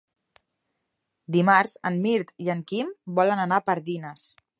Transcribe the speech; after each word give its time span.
Dimarts 1.35 1.73
en 1.89 1.99
Mirt 2.05 2.33
i 2.47 2.49
en 2.57 2.63
Quim 2.73 2.89
volen 3.21 3.43
anar 3.45 3.61
a 3.61 3.65
Pardines. 3.69 4.25